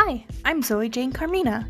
[0.00, 1.68] Hi, I'm Zoe Jane Carmina.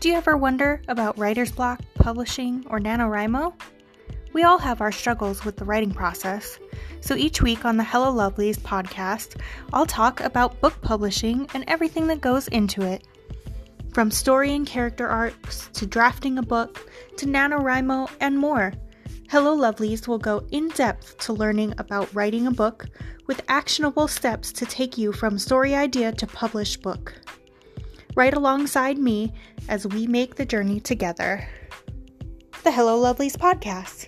[0.00, 3.54] Do you ever wonder about writer's block, publishing, or NaNoWriMo?
[4.32, 6.58] We all have our struggles with the writing process,
[7.00, 9.40] so each week on the Hello Lovelies podcast,
[9.72, 13.06] I'll talk about book publishing and everything that goes into it.
[13.94, 18.72] From story and character arcs, to drafting a book, to NaNoWriMo, and more.
[19.28, 22.88] Hello Lovelies will go in depth to learning about writing a book
[23.28, 27.14] with actionable steps to take you from story idea to published book.
[28.20, 29.32] Right alongside me
[29.70, 31.48] as we make the journey together.
[32.64, 33.99] The Hello Lovelies podcast.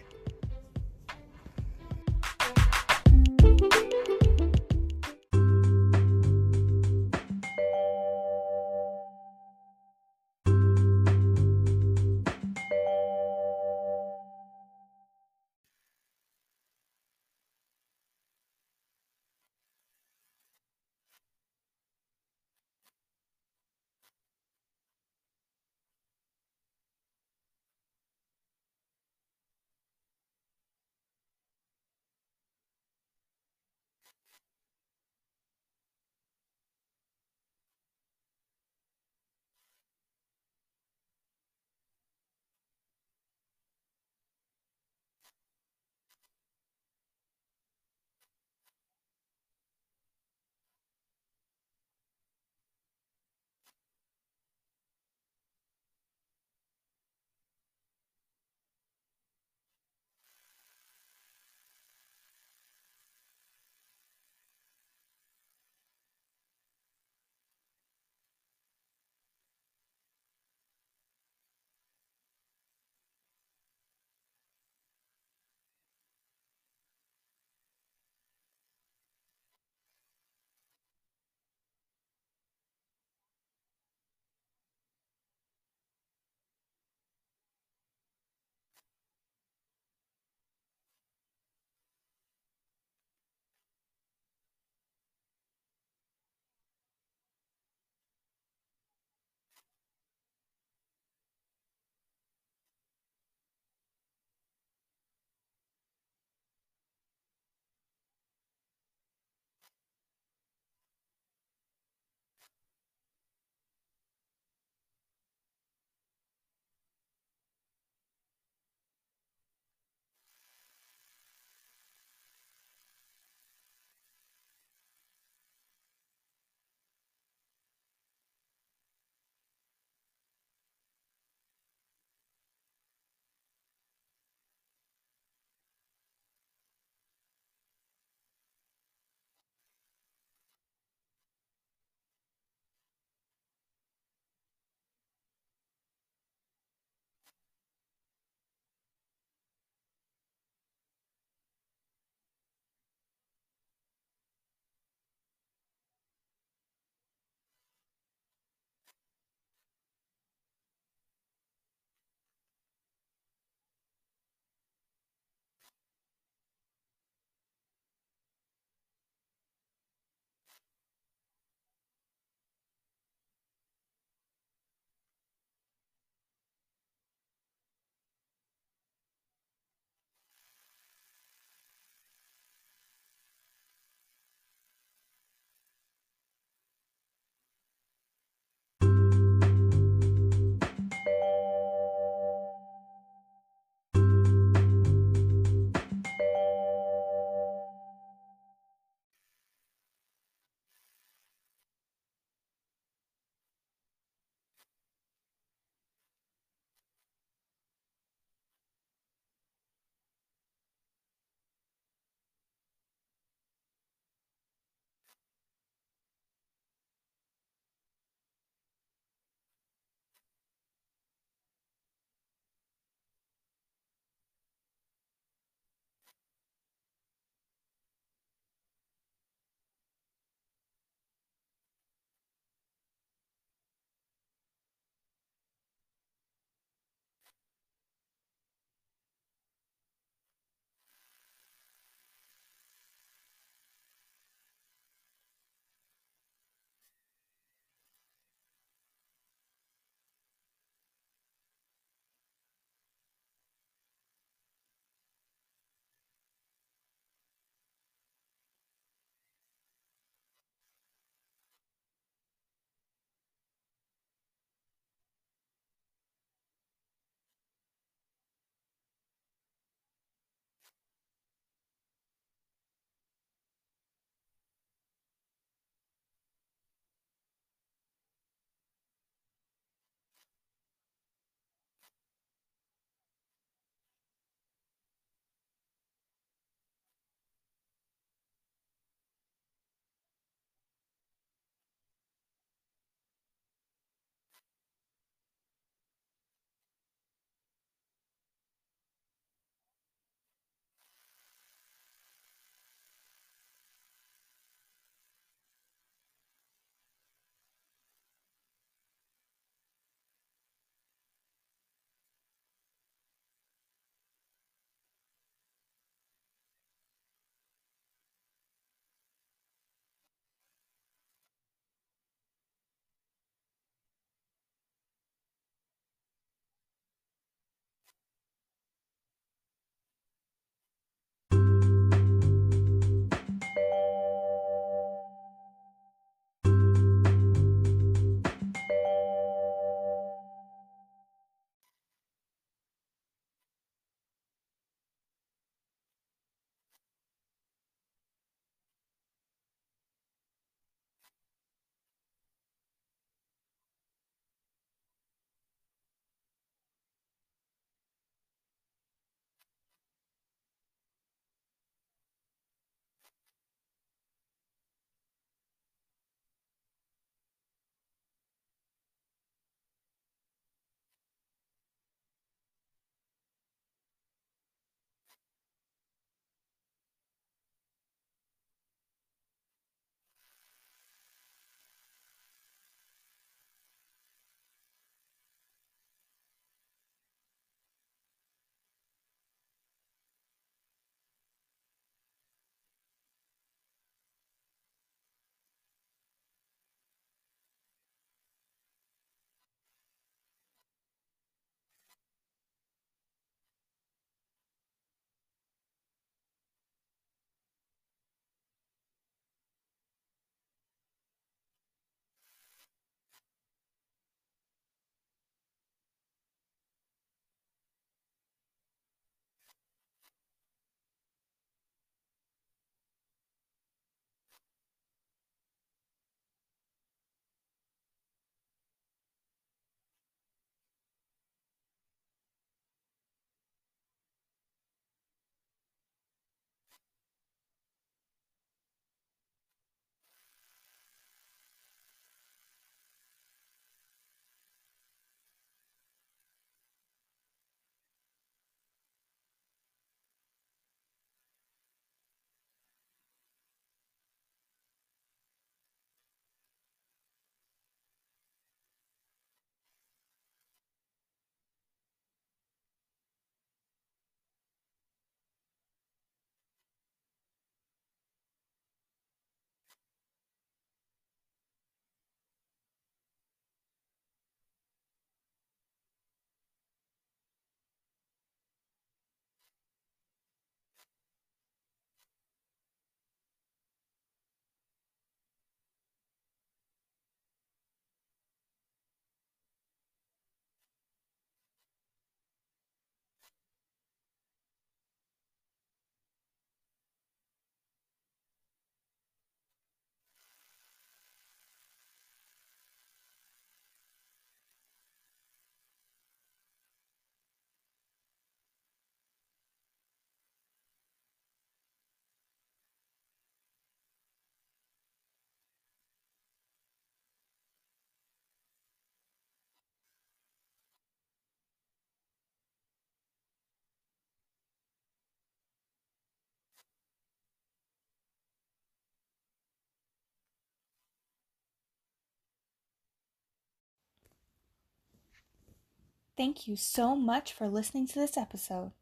[536.17, 538.73] Thank you so much for listening to this episode.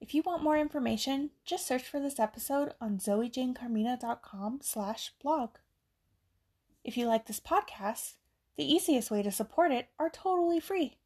[0.00, 5.50] If you want more information, just search for this episode on zoejanecarmina.com slash blog.
[6.84, 8.14] If you like this podcast,
[8.56, 10.98] the easiest way to support it are totally free.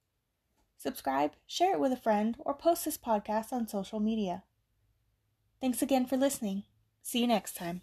[0.76, 4.44] Subscribe, share it with a friend, or post this podcast on social media.
[5.60, 6.64] Thanks again for listening.
[7.02, 7.82] See you next time.